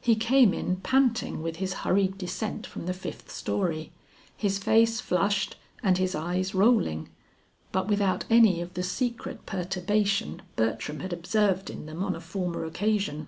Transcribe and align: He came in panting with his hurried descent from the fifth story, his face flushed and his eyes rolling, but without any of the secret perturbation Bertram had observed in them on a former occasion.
He 0.00 0.14
came 0.14 0.54
in 0.54 0.76
panting 0.76 1.42
with 1.42 1.56
his 1.56 1.72
hurried 1.82 2.16
descent 2.16 2.68
from 2.68 2.86
the 2.86 2.94
fifth 2.94 3.32
story, 3.32 3.90
his 4.36 4.58
face 4.58 5.00
flushed 5.00 5.56
and 5.82 5.98
his 5.98 6.14
eyes 6.14 6.54
rolling, 6.54 7.08
but 7.72 7.88
without 7.88 8.24
any 8.30 8.60
of 8.60 8.74
the 8.74 8.84
secret 8.84 9.46
perturbation 9.46 10.42
Bertram 10.54 11.00
had 11.00 11.12
observed 11.12 11.68
in 11.68 11.86
them 11.86 12.04
on 12.04 12.14
a 12.14 12.20
former 12.20 12.64
occasion. 12.64 13.26